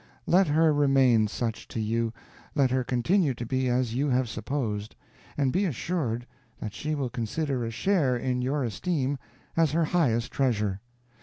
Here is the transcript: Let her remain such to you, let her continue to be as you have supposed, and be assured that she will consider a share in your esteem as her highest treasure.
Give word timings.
Let 0.25 0.47
her 0.47 0.73
remain 0.73 1.27
such 1.27 1.67
to 1.67 1.79
you, 1.79 2.11
let 2.55 2.71
her 2.71 2.83
continue 2.83 3.35
to 3.35 3.45
be 3.45 3.69
as 3.69 3.93
you 3.93 4.09
have 4.09 4.27
supposed, 4.27 4.95
and 5.37 5.53
be 5.53 5.65
assured 5.65 6.25
that 6.59 6.73
she 6.73 6.95
will 6.95 7.11
consider 7.11 7.63
a 7.63 7.69
share 7.69 8.17
in 8.17 8.41
your 8.41 8.63
esteem 8.63 9.19
as 9.55 9.73
her 9.73 9.85
highest 9.85 10.31
treasure. 10.31 10.81